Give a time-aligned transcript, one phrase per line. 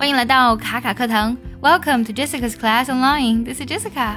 [0.00, 3.44] 欢迎来到卡卡课堂，Welcome to Jessica's Class Online.
[3.44, 4.16] This is Jessica.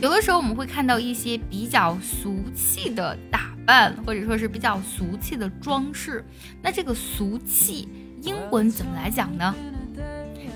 [0.00, 6.24] 有的时候我们会看到一些比较俗气的打扮，或者说是比较俗气的装饰。
[6.62, 7.86] 那这个俗气
[8.22, 9.54] 英文怎么来讲呢？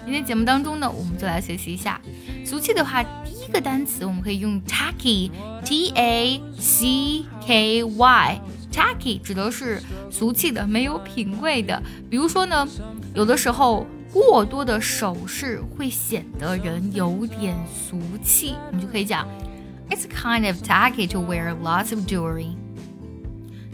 [0.07, 2.01] 今天节目当中呢，我们就来学习一下
[2.43, 3.03] 俗气的话。
[3.23, 11.83] 第一个单词我们可以用 tacky，t a c k y，tacky 指的是俗气的、没有品味的。
[12.09, 12.67] 比如说呢，
[13.13, 13.87] 有的时候。
[14.15, 19.27] 过多的首饰会显得人有点俗气，我们就可以讲
[19.91, 22.55] ，It's kind of tacky to wear lots of jewelry。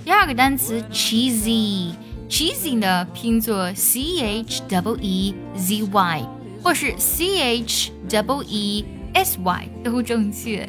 [0.03, 6.27] 第二个单词 cheesy，cheesy 呢拼作 c h w e z y
[6.63, 10.67] 或是 c h w e s y 都正确。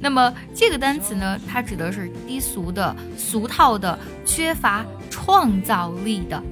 [0.00, 6.42] 那么这个单词呢，它指的是低俗的、俗套的、缺乏创造力的。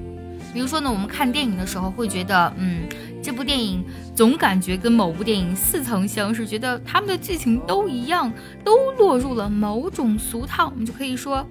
[0.53, 2.87] 比如说呢，我们看电影的时候会觉得，嗯，
[3.23, 3.83] 这部电影
[4.15, 8.31] 总感觉跟某部电影似曾相识，觉得他们的剧情都一样，
[8.63, 10.69] 都落入了某种俗套。
[10.69, 11.43] 我们就可以说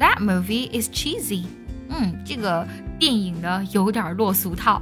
[0.00, 1.44] ，That movie is cheesy。
[1.90, 2.66] 嗯，这个
[2.98, 4.80] 电影呢有点落俗套。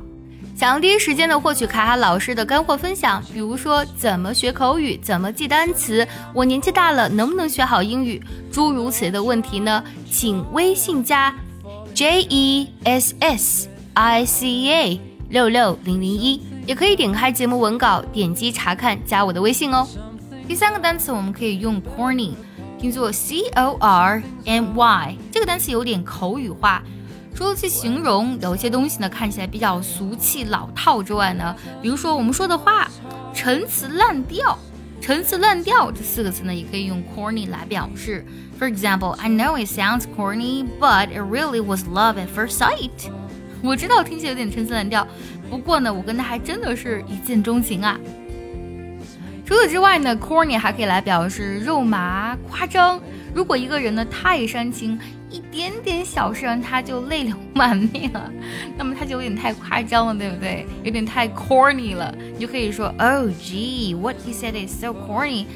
[0.55, 9.83] 想要第一时间的获取卡卡老师的干货分享，比如说怎么学口语，怎么记单词，我年纪大了能不能学好英语，诸如此类的问题呢？
[10.09, 11.35] 请微信加。
[11.95, 19.87] J E S S I C A 六六零零一，也可以点开节目文稿，点击查看，加我的微信哦。
[20.49, 22.33] 第三个单词我们可以用 corny，
[22.81, 26.83] 拼作 C O R N Y，这个单词有点口语化，
[27.35, 32.89] 除了去形容有一些东西呢看起来比较俗气老套之外呢，比如说我们说的话
[33.35, 34.59] 陈词滥调。
[35.03, 38.25] 陈词滥调这四个词呢，也可以用 corny 来表示。
[38.57, 43.11] For example, I know it sounds corny, but it really was love at first sight.
[43.65, 45.05] 我知道听起来有点陈词滥调，
[45.51, 47.99] 不过呢，我跟他还真的是一见钟情啊。
[49.45, 53.01] 除此之外呢，corny 还可以来表示肉麻、夸张。
[53.35, 54.99] 如果一个人呢太煽情，
[55.31, 58.31] 一点点小事让他就泪流满面了，
[58.77, 60.67] 那么他就有点太夸张了，对不对？
[60.85, 65.47] 有点太 corny 了，你就可以说，Oh gee, what he said is so corny,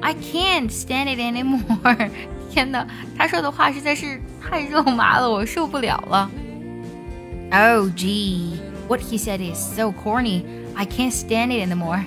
[0.00, 2.10] I can't stand it anymore。
[2.50, 2.86] 天哪，
[3.18, 6.30] 他说的话实在是太肉麻了，我受不了了。
[7.50, 12.04] Oh gee, what he said is so corny, I can't stand it anymore。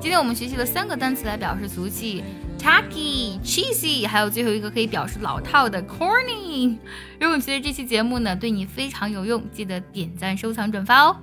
[0.00, 2.22] 今天我们学习了三个单词来表示俗气。
[2.60, 6.76] Tacky, cheesy，还有最后一个可以表示老套的 corny。
[7.18, 11.16] 如果你觉得这期节目呢对你非常有用，记得点赞、收藏、转发哦。